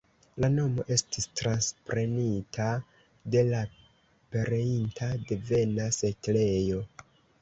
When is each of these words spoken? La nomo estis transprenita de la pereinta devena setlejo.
La 0.43 0.47
nomo 0.51 0.83
estis 0.93 1.27
transprenita 1.41 2.69
de 3.35 3.43
la 3.51 3.61
pereinta 4.37 5.11
devena 5.33 5.87
setlejo. 6.03 6.83